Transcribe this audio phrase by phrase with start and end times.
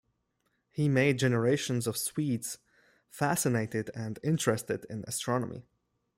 [0.71, 2.57] He made generations of Swedes
[3.11, 5.67] fascinated and interested in astronomy.